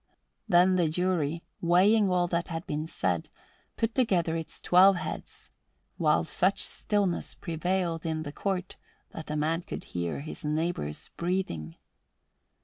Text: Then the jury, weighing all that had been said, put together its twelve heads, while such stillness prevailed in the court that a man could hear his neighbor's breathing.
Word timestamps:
Then 0.49 0.77
the 0.77 0.89
jury, 0.89 1.43
weighing 1.61 2.09
all 2.09 2.25
that 2.29 2.47
had 2.47 2.65
been 2.65 2.87
said, 2.87 3.29
put 3.77 3.93
together 3.93 4.35
its 4.35 4.59
twelve 4.59 4.95
heads, 4.95 5.51
while 5.97 6.23
such 6.23 6.63
stillness 6.63 7.35
prevailed 7.35 8.03
in 8.03 8.23
the 8.23 8.31
court 8.33 8.77
that 9.11 9.29
a 9.29 9.35
man 9.35 9.61
could 9.61 9.83
hear 9.83 10.21
his 10.21 10.43
neighbor's 10.43 11.09
breathing. 11.17 11.75